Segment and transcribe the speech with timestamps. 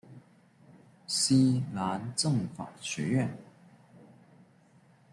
[1.05, 3.37] 西南政法学院。